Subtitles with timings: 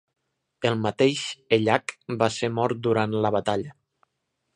[0.69, 1.19] El mateix
[1.57, 1.93] Ellac
[2.23, 3.77] va ser mort durant la batalla.